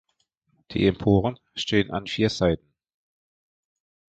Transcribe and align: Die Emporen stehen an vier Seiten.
Die 0.71 0.87
Emporen 0.87 1.37
stehen 1.53 1.91
an 1.91 2.07
vier 2.07 2.31
Seiten. 2.31 2.73